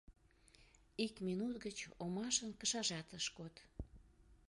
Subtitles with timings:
[1.05, 3.55] Ик минут гыч омашын кышажат ыш код.